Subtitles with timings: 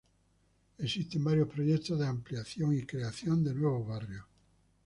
[0.79, 4.25] Existen varios proyectos de ampliación y creación de nuevos barrios.